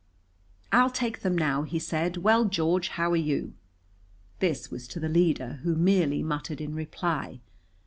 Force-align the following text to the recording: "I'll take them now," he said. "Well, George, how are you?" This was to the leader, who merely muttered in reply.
"I'll 0.71 0.89
take 0.89 1.19
them 1.19 1.37
now," 1.37 1.61
he 1.61 1.77
said. 1.77 2.17
"Well, 2.17 2.45
George, 2.45 2.87
how 2.87 3.11
are 3.11 3.15
you?" 3.15 3.53
This 4.39 4.71
was 4.71 4.87
to 4.87 4.99
the 4.99 5.07
leader, 5.09 5.59
who 5.61 5.75
merely 5.75 6.23
muttered 6.23 6.59
in 6.59 6.73
reply. 6.73 7.39